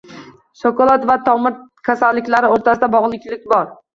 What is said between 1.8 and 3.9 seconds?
kasalliklari oʻrtasidagi bogʻliqlik bor.